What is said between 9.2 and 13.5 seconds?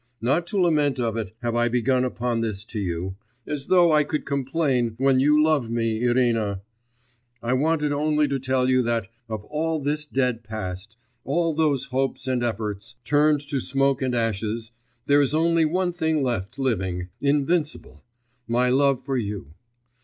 of all this dead past, all those hopes and efforts, turned